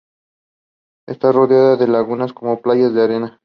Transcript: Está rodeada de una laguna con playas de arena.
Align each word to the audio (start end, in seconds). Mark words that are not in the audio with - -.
Está 1.07 1.31
rodeada 1.31 1.75
de 1.75 1.83
una 1.83 1.93
laguna 1.93 2.33
con 2.33 2.59
playas 2.59 2.91
de 2.95 3.03
arena. 3.03 3.39